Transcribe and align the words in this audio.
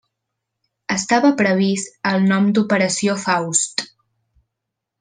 Estava 0.93 1.29
previst 1.41 1.93
el 2.13 2.25
nom 2.31 2.47
d'Operació 2.59 3.19
Faust. 3.27 3.85